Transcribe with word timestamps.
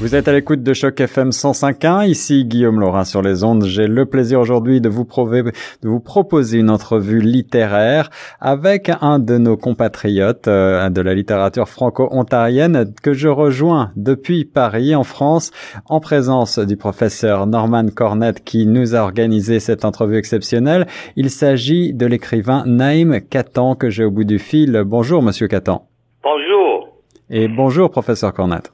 Vous 0.00 0.14
êtes 0.14 0.28
à 0.28 0.32
l'écoute 0.32 0.62
de 0.62 0.74
Choc 0.74 1.00
FM 1.00 1.30
105.1, 1.30 2.08
ici 2.08 2.44
Guillaume 2.44 2.78
Laurin 2.78 3.04
sur 3.04 3.20
les 3.20 3.42
ondes. 3.42 3.64
J'ai 3.64 3.88
le 3.88 4.06
plaisir 4.06 4.38
aujourd'hui 4.38 4.80
de 4.80 4.88
vous, 4.88 5.02
de 5.04 5.88
vous 5.88 5.98
proposer 5.98 6.58
une 6.58 6.70
entrevue 6.70 7.20
littéraire 7.20 8.08
avec 8.40 8.92
un 9.00 9.18
de 9.18 9.38
nos 9.38 9.56
compatriotes 9.56 10.46
euh, 10.46 10.88
de 10.88 11.00
la 11.00 11.14
littérature 11.14 11.68
franco-ontarienne 11.68 12.94
que 13.02 13.12
je 13.12 13.26
rejoins 13.26 13.90
depuis 13.96 14.44
Paris 14.44 14.94
en 14.94 15.02
France 15.02 15.50
en 15.86 15.98
présence 15.98 16.60
du 16.60 16.76
professeur 16.76 17.48
Norman 17.48 17.86
Cornette 17.92 18.44
qui 18.44 18.66
nous 18.66 18.94
a 18.94 19.00
organisé 19.00 19.58
cette 19.58 19.84
entrevue 19.84 20.16
exceptionnelle. 20.16 20.86
Il 21.16 21.28
s'agit 21.28 21.92
de 21.92 22.06
l'écrivain 22.06 22.62
Naïm 22.66 23.20
Catan 23.20 23.74
que 23.74 23.90
j'ai 23.90 24.04
au 24.04 24.12
bout 24.12 24.22
du 24.22 24.38
fil. 24.38 24.80
Bonjour 24.86 25.24
monsieur 25.24 25.48
Catan. 25.48 25.88
Bonjour. 26.22 27.00
Et 27.30 27.48
bonjour 27.48 27.90
professeur 27.90 28.32
Cornette. 28.32 28.72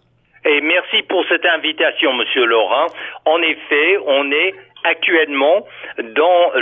Cette 1.45 1.53
invitation, 1.53 2.13
Monsieur 2.15 2.45
Laurent. 2.47 2.87
En 3.27 3.43
effet, 3.43 3.99
on 4.07 4.31
est 4.31 4.55
actuellement 4.85 5.67
dans 5.99 6.53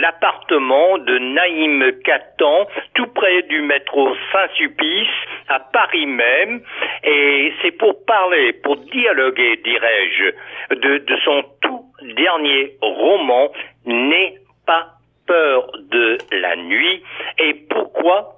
l'appartement 0.00 0.98
de 0.98 1.18
Naïm 1.18 1.92
Catan, 2.04 2.66
tout 2.94 3.06
près 3.08 3.42
du 3.42 3.60
métro 3.62 4.14
Saint-Sulpice, 4.32 5.08
à 5.48 5.60
Paris 5.60 6.06
même, 6.06 6.62
et 7.02 7.52
c'est 7.60 7.72
pour 7.72 8.04
parler, 8.06 8.52
pour 8.54 8.76
dialoguer, 8.76 9.56
dirais-je, 9.62 10.76
de, 10.76 11.16
son 11.24 11.44
tout 11.60 11.84
dernier 12.16 12.76
roman, 12.80 13.50
N'est 13.84 14.36
pas 14.66 14.86
peur 15.26 15.70
de 15.90 16.18
la 16.32 16.56
nuit. 16.56 17.02
Et 17.38 17.54
pourquoi 17.68 18.36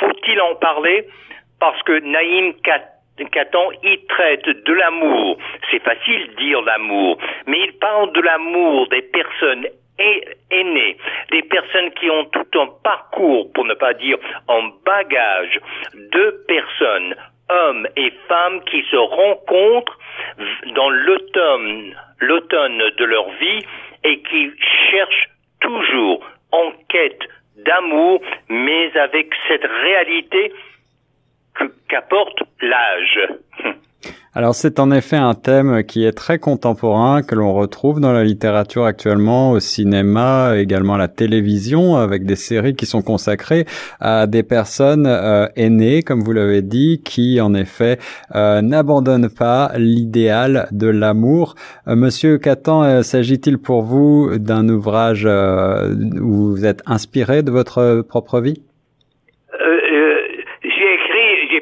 faut-il 0.00 0.40
en 0.40 0.54
parler? 0.56 1.06
Parce 1.60 1.82
que 1.82 1.98
Naïm 2.00 2.54
Catan 2.62 3.01
Catan 3.30 3.70
y 3.82 3.98
traite 4.06 4.48
de 4.48 4.72
l'amour. 4.72 5.38
C'est 5.70 5.82
facile 5.82 6.28
de 6.28 6.36
dire 6.36 6.62
l'amour, 6.62 7.18
mais 7.46 7.60
il 7.60 7.72
parle 7.78 8.12
de 8.12 8.20
l'amour 8.20 8.88
des 8.88 9.02
personnes 9.02 9.66
aînées, 10.50 10.96
des 11.30 11.42
personnes 11.42 11.90
qui 11.92 12.10
ont 12.10 12.24
tout 12.24 12.60
un 12.60 12.68
parcours, 12.82 13.52
pour 13.52 13.64
ne 13.64 13.74
pas 13.74 13.94
dire 13.94 14.18
un 14.48 14.70
bagage, 14.84 15.60
de 15.94 16.44
personnes, 16.48 17.14
hommes 17.48 17.86
et 17.96 18.10
femmes 18.28 18.62
qui 18.64 18.82
se 18.90 18.96
rencontrent 18.96 19.98
dans 20.74 20.90
l'automne, 20.90 21.94
l'automne 22.18 22.82
de 22.96 23.04
leur 23.04 23.28
vie 23.30 23.64
et 24.04 24.20
qui 24.22 24.50
cherchent 24.90 25.28
toujours 25.60 26.24
en 26.50 26.72
quête 26.88 27.22
d'amour, 27.56 28.20
mais 28.48 28.96
avec 28.96 29.32
cette 29.48 29.64
réalité 29.64 30.52
l'âge. 32.60 33.18
Alors 34.34 34.54
c'est 34.54 34.80
en 34.80 34.90
effet 34.90 35.16
un 35.16 35.34
thème 35.34 35.84
qui 35.84 36.06
est 36.06 36.12
très 36.12 36.38
contemporain, 36.38 37.22
que 37.22 37.34
l'on 37.34 37.52
retrouve 37.52 38.00
dans 38.00 38.12
la 38.12 38.24
littérature 38.24 38.86
actuellement, 38.86 39.50
au 39.50 39.60
cinéma, 39.60 40.54
également 40.56 40.94
à 40.94 40.98
la 40.98 41.08
télévision, 41.08 41.96
avec 41.96 42.24
des 42.24 42.36
séries 42.36 42.74
qui 42.74 42.86
sont 42.86 43.02
consacrées 43.02 43.66
à 44.00 44.26
des 44.26 44.42
personnes 44.42 45.06
euh, 45.06 45.48
aînées, 45.56 46.02
comme 46.02 46.20
vous 46.20 46.32
l'avez 46.32 46.62
dit, 46.62 47.02
qui 47.04 47.42
en 47.42 47.52
effet 47.52 47.98
euh, 48.34 48.62
n'abandonnent 48.62 49.28
pas 49.28 49.72
l'idéal 49.76 50.66
de 50.72 50.88
l'amour. 50.88 51.54
Euh, 51.86 51.94
Monsieur 51.94 52.38
Catan, 52.38 53.02
s'agit-il 53.02 53.58
pour 53.58 53.82
vous 53.82 54.38
d'un 54.38 54.66
ouvrage 54.70 55.26
où 55.26 56.52
vous 56.52 56.64
êtes 56.64 56.82
inspiré 56.86 57.42
de 57.42 57.50
votre 57.50 58.00
propre 58.00 58.40
vie 58.40 58.62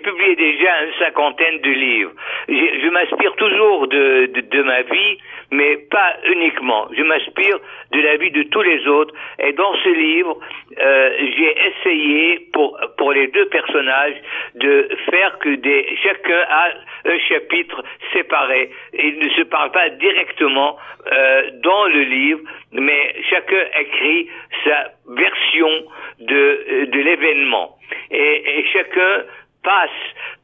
publié 0.03 0.37
déjà 0.37 0.70
une 0.85 0.93
cinquantaine 0.99 1.59
de 1.61 1.71
livres. 1.71 2.13
Je, 2.49 2.55
je 2.83 2.89
m'inspire 2.89 3.35
toujours 3.37 3.87
de, 3.89 4.27
de, 4.27 4.63
ma 4.63 4.83
vie, 4.83 5.19
mais 5.51 5.77
pas 5.91 6.17
uniquement. 6.27 6.89
Je 6.97 7.03
m'inspire 7.03 7.59
de 7.93 8.01
la 8.01 8.17
vie 8.17 8.31
de 8.31 8.43
tous 8.45 8.63
les 8.63 8.87
autres. 8.87 9.15
Et 9.39 9.53
dans 9.53 9.75
ce 9.83 9.89
livre, 9.89 10.39
euh, 10.79 11.11
j'ai 11.37 11.55
essayé 11.71 12.49
pour 12.53 12.79
pour 12.97 13.13
les 13.13 13.29
deux 13.29 13.47
personnages 13.47 14.17
de 14.55 14.89
faire 15.11 15.39
que 15.39 15.55
des 15.57 15.97
chacun 16.03 16.43
a 16.49 16.69
un 17.07 17.19
chapitre 17.29 17.83
séparé. 18.13 18.71
Ils 18.93 19.19
ne 19.19 19.29
se 19.31 19.43
parlent 19.43 19.73
pas 19.73 19.89
directement 19.91 20.77
euh, 21.11 21.51
dans 21.63 21.87
le 21.87 22.03
livre, 22.03 22.41
mais 22.73 23.15
chacun 23.29 23.65
écrit 23.81 24.29
sa 24.65 24.93
version 25.09 25.85
de 26.21 26.85
de 26.87 27.01
l'événement. 27.01 27.77
Et 28.11 28.65
chacun 28.73 29.25
passe 29.63 29.91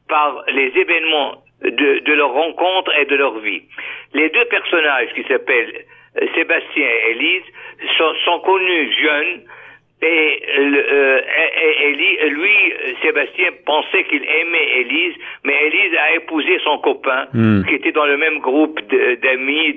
par 0.07 0.43
les 0.53 0.71
événements 0.75 1.41
de, 1.63 1.99
de, 1.99 2.13
leur 2.13 2.31
rencontre 2.31 2.91
et 2.99 3.05
de 3.05 3.15
leur 3.15 3.39
vie. 3.39 3.63
Les 4.13 4.29
deux 4.29 4.45
personnages 4.45 5.09
qui 5.15 5.23
s'appellent 5.23 5.85
euh, 6.21 6.27
Sébastien 6.35 6.85
et 6.85 7.11
Élise 7.11 7.43
sont, 7.97 8.13
sont 8.25 8.39
connus 8.39 8.93
jeunes 9.01 9.41
et, 9.99 10.43
euh, 10.59 11.21
et, 11.81 12.23
et, 12.23 12.29
lui, 12.29 12.73
Sébastien, 13.01 13.49
pensait 13.65 14.03
qu'il 14.03 14.23
aimait 14.23 14.79
Élise, 14.81 15.15
mais 15.43 15.55
Élise 15.65 15.97
a 15.97 16.15
épousé 16.15 16.59
son 16.63 16.77
copain, 16.77 17.25
mm. 17.33 17.63
qui 17.65 17.73
était 17.73 17.93
dans 17.93 18.05
le 18.05 18.17
même 18.17 18.37
groupe 18.37 18.79
d'amis, 19.23 19.73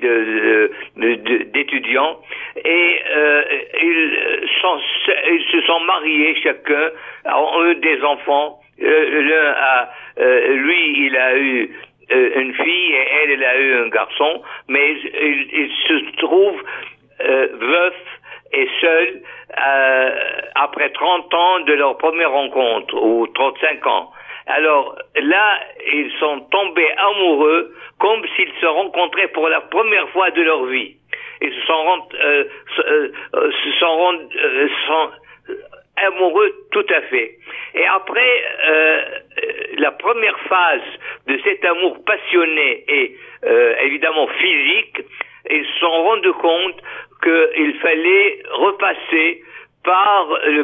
d'étudiants, 0.97 2.19
et 2.63 2.99
euh, 3.15 3.43
ils, 3.81 4.47
sont, 4.61 4.79
ils 5.31 5.45
se 5.51 5.61
sont 5.61 5.79
mariés 5.79 6.35
chacun, 6.43 6.91
ont 7.25 7.65
eu 7.71 7.75
des 7.77 8.03
enfants, 8.03 8.59
l'un 8.81 9.51
a, 9.51 9.89
euh, 10.19 10.53
lui, 10.55 11.05
il 11.05 11.17
a 11.17 11.37
eu 11.37 11.75
euh, 12.11 12.41
une 12.41 12.53
fille 12.53 12.93
et 12.93 13.07
elle, 13.23 13.31
elle 13.31 13.43
a 13.43 13.57
eu 13.57 13.73
un 13.83 13.87
garçon, 13.89 14.41
mais 14.67 14.91
il, 14.91 15.47
il 15.51 15.71
se 15.87 16.17
trouve 16.17 16.63
veuf 17.23 17.93
et 18.53 18.67
seul 18.81 19.21
après 20.55 20.89
30 20.89 21.33
ans 21.33 21.59
de 21.61 21.73
leur 21.73 21.97
première 21.97 22.31
rencontre, 22.31 22.95
ou 22.95 23.27
35 23.27 23.85
ans. 23.85 24.11
Alors 24.47 24.97
là, 25.15 25.59
ils 25.93 26.11
sont 26.19 26.41
tombés 26.51 26.91
amoureux 26.97 27.73
comme 27.99 28.25
s'ils 28.35 28.51
se 28.59 28.65
rencontraient 28.65 29.27
pour 29.29 29.47
la 29.49 29.61
première 29.61 30.09
fois 30.09 30.31
de 30.31 30.41
leur 30.41 30.65
vie. 30.65 30.95
Ils 31.41 31.53
se 31.53 31.61
sont, 31.65 32.07
euh, 32.23 32.43
se 32.77 33.71
sont, 33.79 34.19
sont 34.87 35.09
amoureux 36.07 36.51
tout 36.71 36.85
à 36.89 37.01
fait. 37.01 37.37
Et 37.75 37.85
après, 37.85 38.43
euh, 38.67 39.01
la 39.77 39.91
première 39.91 40.39
phase 40.41 40.81
de 41.27 41.39
cet 41.43 41.63
amour 41.65 42.03
passionné 42.05 42.83
et 42.87 43.15
euh, 43.45 43.75
évidemment 43.83 44.27
physique, 44.27 45.01
ils 45.49 45.65
se 45.65 45.79
sont 45.79 46.03
rendus 46.03 46.33
compte 46.33 46.75
qu'il 47.23 47.75
fallait 47.79 48.39
repasser 48.51 49.43
par 49.83 50.31
euh, 50.31 50.63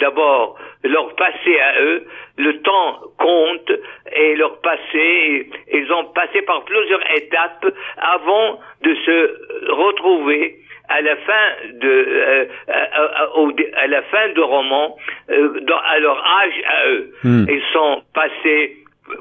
d'abord 0.00 0.58
leur 0.84 1.14
passé 1.14 1.58
à 1.58 1.80
eux, 1.80 2.06
le 2.36 2.60
temps 2.60 3.00
compte 3.18 3.72
et 4.14 4.36
leur 4.36 4.60
passé, 4.60 5.50
ils 5.72 5.92
ont 5.92 6.04
passé 6.06 6.42
par 6.42 6.64
plusieurs 6.64 7.00
étapes 7.16 7.66
avant 7.96 8.60
de 8.82 8.94
se 8.94 9.72
retrouver 9.72 10.58
à 10.88 11.00
la 11.00 11.16
fin 11.16 11.46
de 11.72 11.88
euh, 11.88 12.44
à, 12.68 13.82
à, 13.82 13.86
la 13.86 14.02
fin 14.02 14.28
du 14.30 14.40
roman 14.40 14.96
euh, 15.30 15.60
dans, 15.60 15.78
à 15.78 15.98
leur 15.98 16.16
âge 16.16 16.62
à 16.66 16.88
eux. 16.88 17.10
Hmm. 17.24 17.44
ils 17.48 17.62
sont 17.72 18.02
passés 18.14 18.76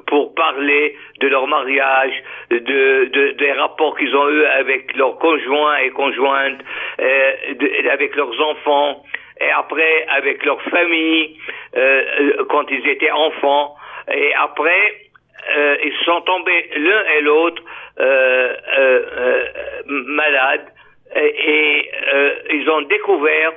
pour 0.08 0.36
parler 0.36 0.96
de 1.22 1.28
leur 1.28 1.48
mariage, 1.48 2.12
de, 2.52 2.58
de 2.60 3.32
des 3.32 3.52
rapports 3.54 3.98
qu'ils 3.98 4.16
ont 4.16 4.30
eus 4.30 4.46
avec 4.46 4.96
leurs 4.96 5.18
conjoints 5.18 5.78
et 5.78 5.90
conjointes, 5.92 6.60
euh, 7.00 7.32
de, 7.54 7.90
avec 7.90 8.16
leurs 8.16 8.42
enfants, 8.50 9.04
et 9.40 9.50
après 9.52 10.06
avec 10.10 10.44
leur 10.46 10.62
famille 10.64 11.38
euh, 11.76 12.44
quand 12.50 12.70
ils 12.70 12.88
étaient 12.88 13.12
enfants, 13.12 13.76
et 14.14 14.34
après 14.36 15.02
euh, 15.56 15.78
ils 15.84 15.96
sont 16.06 16.22
tombés 16.22 16.70
l'un 16.76 17.04
et 17.18 17.22
l'autre 17.22 17.64
malades 19.86 20.68
et, 21.16 21.92
euh, 22.14 22.36
ils 22.52 22.70
ont 22.70 22.82
découvert 22.84 23.54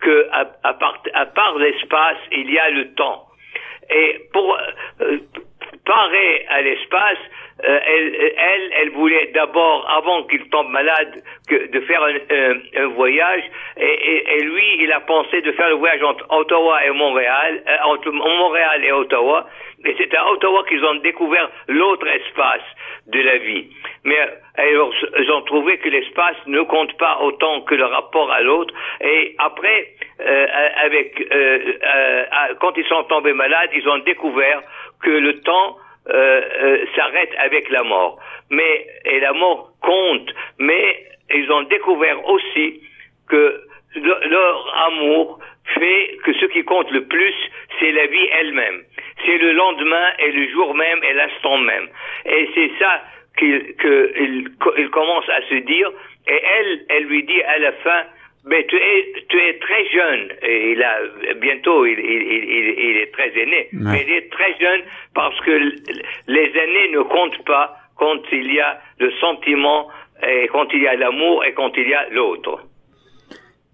que 0.00 0.28
à, 0.32 0.74
part, 0.74 1.02
à 1.14 1.26
part 1.26 1.58
l'espace, 1.58 2.18
il 2.32 2.50
y 2.50 2.58
a 2.58 2.70
le 2.70 2.94
temps. 2.94 3.26
Et 3.90 4.20
pour 4.32 4.58
euh, 5.00 5.18
parer 5.84 6.46
à 6.48 6.62
l'espace, 6.62 7.18
euh, 7.62 7.80
elle, 7.86 8.32
elle, 8.36 8.70
elle 8.80 8.90
voulait 8.90 9.30
d'abord, 9.32 9.88
avant 9.88 10.24
qu'il 10.24 10.48
tombe 10.48 10.68
malade, 10.70 11.22
que, 11.48 11.70
de 11.70 11.80
faire 11.80 12.02
un, 12.02 12.82
un, 12.82 12.86
voyage. 12.88 13.44
Et, 13.76 14.24
et, 14.36 14.42
lui, 14.42 14.64
il 14.80 14.90
a 14.92 15.00
pensé 15.00 15.40
de 15.40 15.52
faire 15.52 15.68
le 15.68 15.76
voyage 15.76 16.02
entre 16.02 16.26
Ottawa 16.30 16.84
et 16.84 16.90
Montréal, 16.90 17.62
euh, 17.68 17.76
entre 17.84 18.10
Montréal 18.10 18.84
et 18.84 18.92
Ottawa. 18.92 19.46
Et 19.84 19.94
c'est 19.98 20.14
à 20.16 20.30
Ottawa 20.30 20.64
qu'ils 20.68 20.84
ont 20.84 20.96
découvert 20.96 21.48
l'autre 21.68 22.06
espace 22.08 22.62
de 23.06 23.20
la 23.20 23.36
vie. 23.38 23.68
Mais 24.04 24.16
alors, 24.56 24.92
ils 25.18 25.30
ont 25.30 25.42
trouvé 25.42 25.78
que 25.78 25.88
l'espace 25.88 26.36
ne 26.46 26.62
compte 26.62 26.96
pas 26.96 27.18
autant 27.20 27.60
que 27.62 27.74
le 27.74 27.84
rapport 27.84 28.30
à 28.32 28.40
l'autre. 28.40 28.74
Et 29.00 29.34
après, 29.38 29.88
euh, 30.20 30.46
avec, 30.84 31.20
euh, 31.20 31.72
euh, 31.84 32.24
quand 32.60 32.76
ils 32.76 32.86
sont 32.86 33.04
tombés 33.04 33.32
malades, 33.32 33.70
ils 33.74 33.88
ont 33.88 33.98
découvert 33.98 34.62
que 35.02 35.10
le 35.10 35.40
temps 35.40 35.76
euh, 36.10 36.40
euh, 36.62 36.84
s'arrête 36.94 37.32
avec 37.38 37.70
la 37.70 37.82
mort. 37.82 38.18
Mais 38.50 38.86
et 39.06 39.20
la 39.20 39.32
mort 39.32 39.72
compte, 39.80 40.34
mais 40.58 41.06
ils 41.34 41.50
ont 41.50 41.62
découvert 41.62 42.28
aussi 42.28 42.82
que 43.28 43.62
leur 43.96 44.86
amour 44.86 45.38
fait 45.74 46.18
que 46.24 46.32
ce 46.34 46.46
qui 46.46 46.64
compte 46.64 46.90
le 46.90 47.04
plus, 47.06 47.34
c'est 47.78 47.92
la 47.92 48.06
vie 48.06 48.28
elle-même. 48.32 48.82
C'est 49.24 49.38
le 49.38 49.52
lendemain 49.52 50.12
et 50.18 50.30
le 50.32 50.48
jour 50.50 50.74
même 50.74 51.02
et 51.04 51.14
l'instant 51.14 51.58
même. 51.58 51.88
Et 52.26 52.50
c'est 52.54 52.70
ça 52.78 53.02
qu'il 53.38 53.74
il 54.76 54.90
commence 54.90 55.28
à 55.28 55.42
se 55.48 55.54
dire. 55.54 55.90
Et 56.26 56.40
elle, 56.58 56.84
elle 56.88 57.04
lui 57.04 57.22
dit 57.22 57.42
à 57.42 57.58
la 57.58 57.72
fin, 57.72 58.02
mais 58.46 58.64
tu 58.66 58.76
es, 58.76 59.12
tu 59.28 59.38
es 59.38 59.58
très 59.58 59.86
jeune. 59.86 60.28
Et 60.42 60.72
il 60.72 60.82
a, 60.82 60.98
bientôt, 61.36 61.86
il, 61.86 61.98
il, 61.98 62.22
il, 62.78 62.96
est 62.98 63.12
très 63.12 63.32
aîné. 63.38 63.68
Mais 63.72 64.04
il 64.06 64.12
est 64.12 64.30
très 64.30 64.54
jeune 64.58 64.82
parce 65.14 65.38
que 65.40 65.50
les 66.28 66.52
aînés 66.56 66.88
ne 66.90 67.02
comptent 67.02 67.44
pas 67.44 67.76
quand 67.96 68.20
il 68.32 68.52
y 68.52 68.60
a 68.60 68.80
le 68.98 69.10
sentiment 69.12 69.88
et 70.26 70.48
quand 70.48 70.72
il 70.72 70.82
y 70.82 70.88
a 70.88 70.94
l'amour 70.94 71.44
et 71.44 71.52
quand 71.54 71.72
il 71.76 71.88
y 71.88 71.94
a 71.94 72.08
l'autre. 72.10 72.60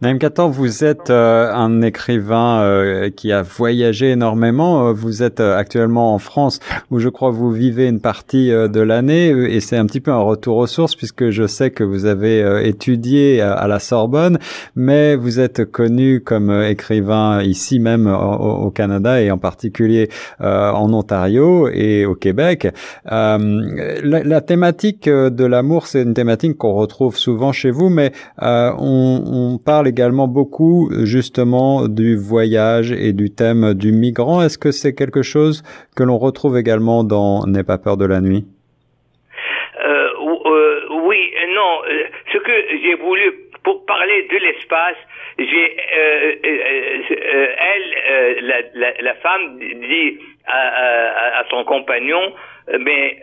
Naïm 0.02 0.18
Kator, 0.18 0.48
vous 0.48 0.82
êtes 0.82 1.10
euh, 1.10 1.52
un 1.52 1.82
écrivain 1.82 2.62
euh, 2.62 3.10
qui 3.10 3.32
a 3.32 3.42
voyagé 3.42 4.12
énormément. 4.12 4.86
Euh, 4.86 4.92
vous 4.94 5.22
êtes 5.22 5.40
actuellement 5.40 6.14
en 6.14 6.18
France, 6.18 6.58
où 6.90 7.00
je 7.00 7.10
crois 7.10 7.28
vous 7.28 7.50
vivez 7.50 7.86
une 7.86 8.00
partie 8.00 8.48
de 8.48 8.80
l'année, 8.80 9.28
et 9.28 9.60
c'est 9.60 9.76
un 9.76 9.84
petit 9.84 10.00
peu 10.00 10.10
un 10.10 10.22
retour 10.22 10.56
aux 10.56 10.66
sources, 10.66 10.96
puisque 10.96 11.28
je 11.28 11.46
sais 11.46 11.70
que 11.70 11.84
vous 11.84 12.06
avez 12.06 12.66
étudié 12.66 13.42
à, 13.42 13.66
la 13.66 13.78
Sorbonne, 13.78 14.38
mais 14.74 15.16
vous 15.16 15.38
êtes 15.38 15.70
connu 15.70 16.22
comme 16.22 16.50
écrivain 16.62 17.42
ici 17.42 17.78
même 17.78 18.06
au, 18.06 18.70
Canada, 18.70 19.20
et 19.20 19.30
en 19.30 19.38
particulier 19.38 20.08
en 20.40 20.92
Ontario 20.94 21.68
et 21.68 22.06
au 22.06 22.14
Québec. 22.14 22.68
La, 23.04 23.38
la, 24.02 24.40
thématique 24.40 25.08
de 25.08 25.44
l'amour, 25.44 25.86
c'est 25.86 26.02
une 26.02 26.14
thématique 26.14 26.56
qu'on 26.56 26.72
retrouve 26.74 27.18
souvent 27.18 27.52
chez 27.52 27.70
vous, 27.70 27.90
mais 27.90 28.12
on, 28.40 29.22
on 29.26 29.58
parle 29.58 29.89
également 29.90 30.28
beaucoup 30.28 30.90
justement 31.04 31.86
du 31.88 32.16
voyage 32.16 32.92
et 32.92 33.12
du 33.12 33.30
thème 33.30 33.74
du 33.74 33.92
migrant. 33.92 34.40
Est-ce 34.42 34.58
que 34.58 34.70
c'est 34.70 34.94
quelque 34.94 35.22
chose 35.22 35.62
que 35.96 36.02
l'on 36.02 36.18
retrouve 36.18 36.56
également 36.56 37.04
dans 37.04 37.46
N'aie 37.46 37.64
pas 37.64 37.78
peur 37.78 37.96
de 37.96 38.06
la 38.06 38.20
nuit? 38.20 38.46
Euh, 39.84 40.08
euh, 40.46 40.80
Oui, 41.04 41.18
non. 41.54 41.72
Euh, 41.90 42.04
ce 42.32 42.38
que 42.38 42.52
j'ai 42.82 42.94
voulu 42.94 43.39
pour 44.70 44.76
parler 44.76 44.94
de 44.94 44.96
l'espace, 44.96 44.96
j'ai 45.38 45.76
elle, 48.34 48.64
la, 49.00 49.14
femme 49.14 49.58
dit 49.58 50.18
à, 50.46 51.44
son 51.50 51.64
compagnon, 51.64 52.32
mais 52.78 53.18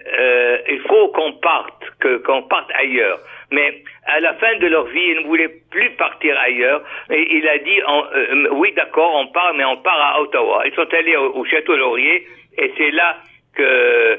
il 0.70 0.80
faut 0.82 1.10
qu'on 1.10 1.34
parte, 1.34 1.84
qu'on 2.26 2.44
parte 2.44 2.70
ailleurs. 2.76 3.20
Mais 3.52 3.82
à 4.06 4.20
la 4.20 4.34
fin 4.36 4.58
de 4.58 4.68
leur 4.68 4.86
vie, 4.88 5.00
ils 5.00 5.22
ne 5.22 5.28
voulaient 5.28 5.54
plus 5.72 5.90
partir 5.92 6.38
ailleurs. 6.38 6.82
Et 7.10 7.38
il 7.38 7.48
a 7.48 7.58
dit, 7.60 7.80
euh, 7.82 8.48
oui, 8.52 8.74
d'accord, 8.74 9.16
on 9.16 9.28
part, 9.28 9.54
mais 9.54 9.64
on 9.64 9.78
part 9.78 10.00
à 10.00 10.22
Ottawa. 10.22 10.64
Ils 10.66 10.74
sont 10.74 10.94
allés 10.94 11.16
au, 11.16 11.46
Château 11.46 11.78
Laurier, 11.78 12.28
et 12.58 12.74
c'est 12.78 12.92
là 12.92 13.18
euh, 13.60 14.18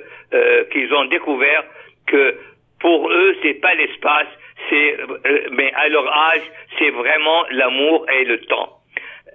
qu'ils 0.73 0.93
ont 0.95 1.05
découvert 1.07 1.65
que 2.07 2.37
pour 2.81 3.11
eux, 3.11 3.37
c'est 3.43 3.61
pas 3.61 3.75
l'espace, 3.75 4.29
c'est, 4.69 4.97
euh, 5.01 5.49
mais 5.53 5.73
à 5.75 5.89
leur 5.89 6.07
âge, 6.07 6.43
c'est 6.79 6.91
vraiment 6.91 7.45
l'amour 7.51 8.07
et 8.11 8.25
le 8.25 8.41
temps. 8.43 8.75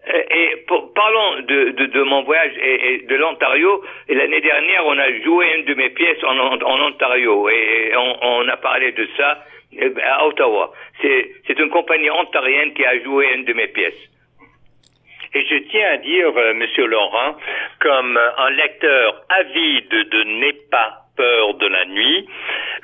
Et 0.05 0.65
parlons 0.67 1.41
de, 1.43 1.69
de, 1.69 1.85
de, 1.85 2.01
mon 2.03 2.23
voyage 2.23 2.51
et, 2.61 3.05
de 3.07 3.15
l'Ontario. 3.15 3.81
L'année 4.09 4.41
dernière, 4.41 4.85
on 4.85 4.97
a 4.97 5.09
joué 5.21 5.55
une 5.55 5.63
de 5.63 5.75
mes 5.75 5.91
pièces 5.91 6.21
en, 6.25 6.37
en 6.37 6.81
Ontario 6.87 7.47
et 7.47 7.93
on, 7.95 8.17
on, 8.21 8.47
a 8.49 8.57
parlé 8.57 8.91
de 8.91 9.07
ça. 9.15 9.45
Ben, 9.75 10.03
à 10.05 10.27
Ottawa. 10.27 10.71
C'est 11.01 11.59
une 11.59 11.69
compagnie 11.69 12.09
ontarienne 12.09 12.73
qui 12.73 12.85
a 12.85 12.99
joué 13.03 13.33
une 13.33 13.45
de 13.45 13.53
mes 13.53 13.67
pièces. 13.67 14.09
Et 15.33 15.45
je 15.45 15.55
tiens 15.69 15.93
à 15.93 15.97
dire, 15.97 16.31
euh, 16.37 16.53
Monsieur 16.53 16.85
Laurent, 16.85 17.35
comme 17.79 18.19
un 18.37 18.49
lecteur 18.51 19.23
avide 19.29 19.89
de 19.89 20.23
N'aie 20.39 20.59
pas 20.69 21.02
peur 21.15 21.53
de 21.55 21.67
la 21.67 21.85
nuit, 21.85 22.27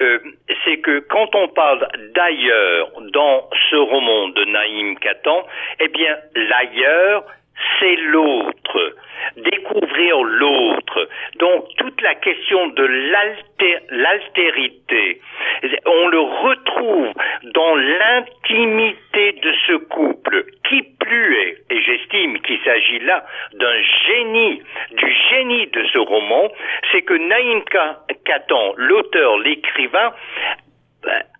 euh, 0.01 0.19
c'est 0.63 0.77
que 0.77 0.99
quand 0.99 1.35
on 1.35 1.47
parle 1.49 1.87
d'ailleurs 2.13 2.91
dans 3.13 3.49
ce 3.69 3.75
roman 3.75 4.29
de 4.29 4.45
Naïm 4.45 4.97
Katan, 4.99 5.45
eh 5.79 5.87
bien 5.89 6.17
l'ailleurs, 6.35 7.23
c'est 7.79 7.95
l'autre 7.95 8.95
découvrir 9.37 10.21
l'autre. 10.21 11.09
Donc 11.37 11.65
toute 11.77 12.01
la 12.01 12.15
question 12.15 12.67
de 12.67 12.83
l'altérité, 13.89 15.21
on 15.85 16.07
le 16.07 16.19
retrouve 16.19 17.13
dans 17.53 17.75
l'intimité 17.75 19.33
de 19.33 19.53
ce 19.67 19.73
couple. 19.73 20.45
Qui 20.67 20.83
plus 20.99 21.37
est, 21.37 21.57
et 21.71 21.81
j'estime 21.81 22.39
qu'il 22.41 22.59
s'agit 22.63 22.99
là 22.99 23.25
d'un 23.53 23.81
génie, 24.07 24.61
du 24.91 25.13
de 25.49 25.83
ce 25.91 25.97
roman, 25.97 26.49
c'est 26.91 27.01
que 27.01 27.13
Naïm 27.13 27.63
Katan, 28.25 28.73
l'auteur, 28.77 29.39
l'écrivain, 29.39 30.13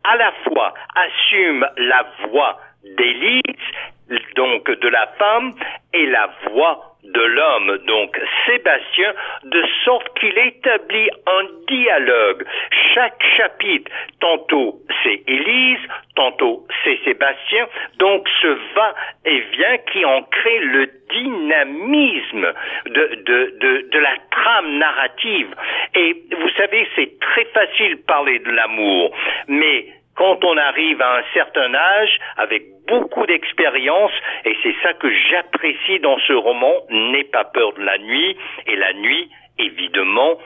à 0.04 0.18
la 0.18 0.32
fois 0.44 0.74
assume 0.96 1.68
la 1.78 2.06
voix 2.28 2.60
d'Élise, 2.98 4.22
donc 4.36 4.70
de 4.70 4.88
la 4.88 5.08
femme, 5.20 5.54
et 5.94 6.06
la 6.08 6.30
voix 6.52 6.89
de 7.04 7.22
l'homme, 7.22 7.78
donc 7.86 8.20
Sébastien, 8.46 9.14
de 9.44 9.64
sorte 9.86 10.20
qu'il 10.20 10.38
établit 10.38 11.10
un 11.26 11.46
dialogue. 11.68 12.46
Chaque 12.94 13.22
chapitre, 13.38 13.92
tantôt 14.20 14.80
c'est 15.04 15.24
Élise, 15.28 15.80
tantôt 16.16 16.68
c'est 16.84 17.00
Sébastien, 17.06 17.68
donc 17.98 18.28
ce 18.42 18.48
va 18.76 18.96
et 19.26 19.40
vient 19.40 19.78
qui 19.92 20.04
en 20.04 20.24
crée 20.24 20.60
le 20.60 20.90
dynamisme 21.10 22.54
de, 22.86 22.92
de, 23.26 23.58
de, 23.60 23.90
de 23.90 24.00
la 24.00 24.16
trame 24.32 24.78
narrative. 24.78 25.56
Et 25.96 26.14
vous 26.32 26.50
savez, 26.58 26.88
c'est 26.96 27.20
très 27.20 27.46
facile 27.46 27.96
de 27.96 28.02
parler 28.02 28.40
de 28.40 28.52
l'amour, 28.52 29.16
mais 29.48 29.86
quand 30.20 30.44
on 30.44 30.58
arrive 30.58 31.02
à 31.02 31.20
un 31.20 31.24
certain 31.34 31.74
âge, 31.74 32.20
avec 32.36 32.64
beaucoup 32.90 33.26
d'expérience, 33.26 34.12
et 34.44 34.54
c'est 34.62 34.76
ça 34.84 34.94
que 34.94 35.10
j'apprécie 35.32 36.00
dans 36.02 36.20
ce 36.28 36.34
roman, 36.34 36.74
N'aie 36.90 37.24
pas 37.24 37.46
peur 37.46 37.72
de 37.74 37.82
la 37.82 37.98
nuit, 37.98 38.36
et 38.68 38.76
la 38.76 38.92
nuit, 38.94 39.30
évidemment, 39.58 40.38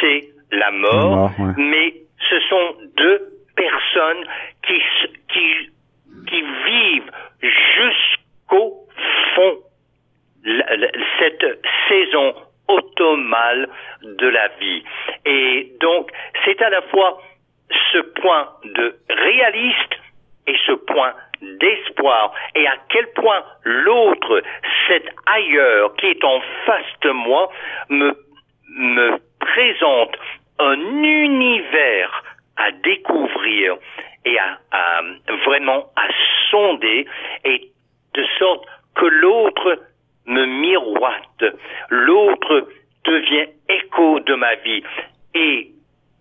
c'est 0.00 0.24
la 0.52 0.70
mort, 0.70 1.30
mais 1.58 1.94
ce 2.30 2.40
sont 2.48 2.76
deux 2.96 3.28
personnes 3.54 4.24
qui, 4.66 4.80
qui, 5.32 5.70
qui 6.26 6.42
vivent 6.64 7.10
jusqu'au 7.42 8.86
fond 9.34 9.58
cette 11.18 11.60
saison 11.90 12.34
automnale 12.68 13.68
de 14.02 14.28
la 14.28 14.48
vie. 14.60 14.82
Et 15.26 15.72
donc, 15.78 16.10
c'est 16.46 16.62
à 16.62 16.70
la 16.70 16.80
fois 16.82 17.20
ce 17.92 17.98
point 17.98 18.48
de 18.64 18.96
réaliste 19.08 19.94
et 20.46 20.56
ce 20.66 20.72
point 20.72 21.14
et 22.54 22.66
à 22.66 22.76
quel 22.88 23.10
point 23.12 23.42
l'autre, 23.64 24.42
cet 24.88 25.04
ailleurs 25.26 25.94
qui 25.96 26.06
est 26.06 26.24
en 26.24 26.40
face 26.66 27.00
de 27.02 27.10
moi, 27.10 27.50
me, 27.88 28.16
présente 29.40 30.16
un 30.58 30.78
univers 31.02 32.22
à 32.56 32.70
découvrir 32.70 33.76
et 34.24 34.38
à, 34.38 34.58
à, 34.70 35.00
vraiment 35.46 35.86
à 35.96 36.06
sonder 36.50 37.06
et 37.44 37.70
de 38.14 38.24
sorte 38.38 38.64
que 38.94 39.06
l'autre 39.06 39.78
me 40.26 40.44
miroite, 40.44 41.44
l'autre 41.88 42.68
devient 43.04 43.48
écho 43.68 44.20
de 44.20 44.34
ma 44.34 44.54
vie 44.56 44.82
et 45.34 45.70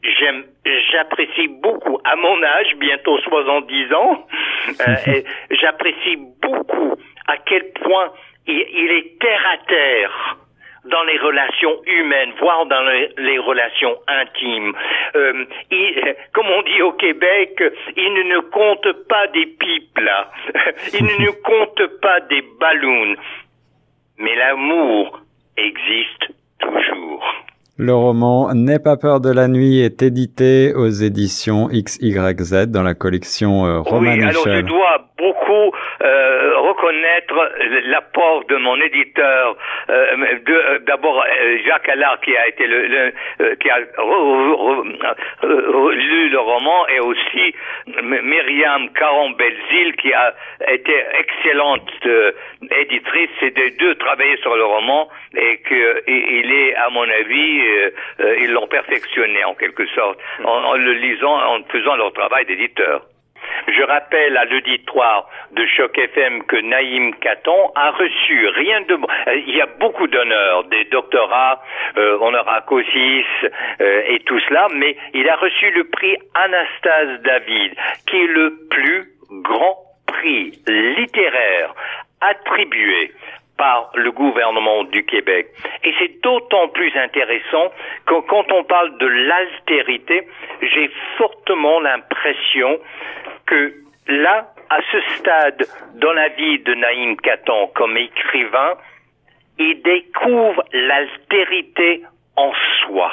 j'aime, 0.04 0.44
j'apprécie 0.92 1.48
beaucoup, 1.48 2.00
à 2.04 2.16
mon 2.16 2.42
âge, 2.44 2.76
bientôt 2.78 3.18
70 3.20 3.94
ans, 3.94 4.28
euh, 4.88 5.22
j'apprécie 5.52 6.18
beaucoup 6.42 6.96
à 7.28 7.38
quel 7.38 7.72
point 7.74 8.12
il, 8.48 8.92
est 8.92 9.20
terre 9.20 9.46
à 9.54 9.58
terre 9.68 10.38
dans 10.86 11.04
les 11.04 11.18
relations 11.20 11.84
humaines, 11.86 12.32
voire 12.40 12.66
dans 12.66 12.82
les, 13.18 13.38
relations 13.38 13.96
intimes. 14.08 14.74
Euh, 15.16 15.46
il, 15.70 16.16
comme 16.34 16.48
on 16.48 16.62
dit 16.64 16.82
au 16.82 16.94
Québec, 16.94 17.62
il 17.96 18.14
ne 18.14 18.40
compte 18.40 18.92
pas 19.08 19.28
des 19.28 19.46
pipes 19.46 20.00
là, 20.00 20.32
il 20.94 21.06
ne 21.06 21.32
compte 21.32 22.00
pas 22.02 22.22
des 22.22 22.44
ballons, 22.60 23.16
mais 24.18 24.36
l'amour 24.36 25.20
existe 25.58 26.34
toujours. 26.60 27.49
Le 27.82 27.94
roman 27.94 28.54
N'aie 28.54 28.78
pas 28.78 28.98
peur 28.98 29.22
de 29.22 29.34
la 29.34 29.48
nuit 29.48 29.80
est 29.80 30.02
édité 30.02 30.74
aux 30.76 30.90
éditions 30.90 31.70
XYZ 31.72 32.68
dans 32.68 32.84
la 32.84 32.94
collection 32.94 33.66
euh, 33.66 33.80
Roman 33.80 34.02
Oui, 34.02 34.22
alors 34.22 34.46
je 34.46 34.60
dois 34.68 35.06
beaucoup 35.18 35.72
euh, 36.02 36.60
reconnaître 36.60 37.36
l'apport 37.88 38.44
de 38.50 38.58
mon 38.58 38.76
éditeur, 38.82 39.56
euh, 39.90 40.80
d'abord 40.88 41.24
Jacques 41.66 41.88
Allard 41.90 42.20
qui 42.20 42.36
a 42.36 42.50
été 42.50 42.68
le, 42.68 43.14
qui 43.56 43.70
a 43.70 43.80
lu 43.80 43.86
le 46.30 46.40
roman 46.40 46.86
et 46.88 47.00
aussi 47.00 47.56
Myriam 48.04 48.90
Caron-Belzile 48.94 49.96
qui 50.02 50.12
a 50.14 50.34
été 50.68 50.94
excellente 51.18 51.90
éditrice. 52.82 53.30
C'est 53.40 53.56
des 53.56 53.72
deux 53.72 53.96
travaillé 53.96 54.36
sur 54.38 54.56
le 54.56 54.66
roman 54.66 55.08
et 55.36 55.60
qu'il 55.68 56.52
est 56.52 56.76
à 56.76 56.90
mon 56.90 57.04
avis 57.04 57.69
euh, 57.70 57.90
euh, 58.22 58.40
ils 58.42 58.52
l'ont 58.52 58.68
perfectionné 58.68 59.44
en 59.44 59.54
quelque 59.54 59.86
sorte 59.88 60.20
en, 60.44 60.74
le 60.76 60.94
lisant, 60.94 61.36
en 61.36 61.64
faisant 61.64 61.96
leur 61.96 62.14
travail 62.14 62.46
d'éditeur. 62.46 63.02
Je 63.68 63.84
rappelle 63.84 64.38
à 64.38 64.46
l'auditoire 64.46 65.30
de 65.52 65.66
Choc 65.66 65.98
FM 65.98 66.44
que 66.44 66.56
Naïm 66.58 67.16
Katon 67.16 67.72
a 67.76 67.92
reçu 67.92 68.48
rien 68.48 68.82
de 68.82 68.98
il 69.48 69.56
y 69.56 69.62
a 69.62 69.66
beaucoup 69.66 70.08
d'honneurs, 70.08 70.64
des 70.66 70.86
doctorats, 70.86 71.62
euh, 71.98 72.18
euh, 72.22 74.02
et 74.08 74.20
tout 74.22 74.40
cela, 74.42 74.68
mais 74.74 74.96
il 75.14 75.28
a 75.30 75.36
reçu 75.36 75.72
le 75.72 75.84
prix 75.86 76.18
Anastase 76.36 77.22
David, 77.22 77.74
qui 78.08 78.18
est 78.18 78.28
le 78.28 78.58
plus 78.70 79.10
grand 79.32 79.78
prix 80.08 80.52
littéraire 80.68 81.74
attribué 82.22 83.12
par 83.60 83.92
le 83.94 84.12
gouvernement 84.12 84.86
du 84.86 85.06
Québec. 85.06 85.50
Et 85.84 85.94
c'est 86.00 86.22
d'autant 86.22 86.70
plus 86.70 86.96
intéressant 86.96 87.72
que 88.08 88.22
quand 88.22 88.50
on 88.54 88.64
parle 88.64 88.98
de 88.98 89.06
l'altérité, 89.06 90.28
j'ai 90.62 90.90
fortement 91.18 91.82
l'impression 91.82 92.80
que 93.46 93.74
là, 94.08 94.48
à 94.70 94.80
ce 94.92 95.02
stade 95.18 95.68
dans 95.96 96.14
la 96.14 96.30
vie 96.30 96.60
de 96.60 96.74
Naïm 96.74 97.18
Katan 97.18 97.68
comme 97.76 97.98
écrivain, 97.98 98.76
il 99.58 99.82
découvre 99.82 100.64
l'altérité 100.72 102.04
en 102.38 102.54
soi. 102.82 103.12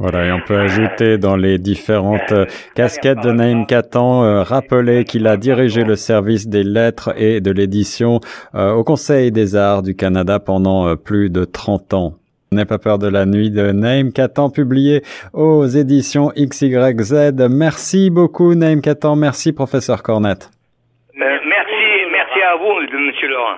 Voilà, 0.00 0.26
et 0.26 0.32
on 0.32 0.38
peut 0.38 0.60
ajouter 0.60 1.18
dans 1.18 1.34
les 1.34 1.58
différentes 1.58 2.30
euh, 2.30 2.46
casquettes 2.76 3.20
de 3.20 3.32
Naïm 3.32 3.66
Katan, 3.66 4.22
euh, 4.22 4.42
rappeler 4.44 5.02
qu'il 5.02 5.26
a 5.26 5.36
dirigé 5.36 5.82
le 5.82 5.96
service 5.96 6.46
des 6.46 6.62
lettres 6.62 7.12
et 7.16 7.40
de 7.40 7.50
l'édition 7.50 8.20
euh, 8.54 8.70
au 8.70 8.84
Conseil 8.84 9.32
des 9.32 9.56
arts 9.56 9.82
du 9.82 9.96
Canada 9.96 10.38
pendant 10.38 10.94
plus 10.94 11.30
de 11.30 11.44
30 11.44 11.94
ans. 11.94 12.12
N'aie 12.52 12.64
pas 12.64 12.78
peur 12.78 13.00
de 13.00 13.08
la 13.08 13.26
nuit 13.26 13.50
de 13.50 13.72
Naïm 13.72 14.12
Katan, 14.12 14.50
publié 14.50 15.02
aux 15.32 15.66
éditions 15.66 16.30
XYZ. 16.36 17.48
Merci 17.50 18.10
beaucoup 18.10 18.54
Naïm 18.54 18.80
Katan, 18.80 19.16
merci 19.16 19.52
professeur 19.52 20.04
Cornette. 20.04 20.48
merci, 21.16 22.06
merci 22.12 22.40
à 22.40 22.56
vous, 22.56 22.98
monsieur 23.04 23.28
Laurent. 23.28 23.56